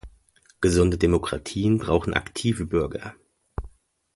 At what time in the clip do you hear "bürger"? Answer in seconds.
2.65-3.13